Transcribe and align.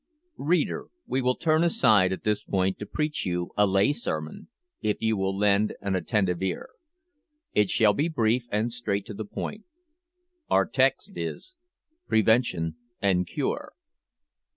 Reader, 0.39 0.87
we 1.05 1.21
will 1.21 1.35
turn 1.35 1.63
aside 1.63 2.11
at 2.11 2.23
this 2.23 2.43
point 2.43 2.79
to 2.79 2.87
preach 2.87 3.23
you 3.23 3.51
a 3.55 3.67
lay 3.67 3.91
sermon, 3.91 4.47
if 4.81 4.97
you 4.99 5.15
will 5.15 5.37
lend 5.37 5.75
an 5.79 5.93
attentive 5.93 6.41
ear. 6.41 6.69
It 7.53 7.69
shall 7.69 7.93
be 7.93 8.07
brief, 8.09 8.47
and 8.51 8.73
straight 8.73 9.05
to 9.05 9.13
the 9.13 9.25
point. 9.25 9.65
Our 10.49 10.65
text 10.65 11.15
is, 11.19 11.55
Prevention 12.07 12.77
and 12.99 13.27
Cure. 13.27 13.73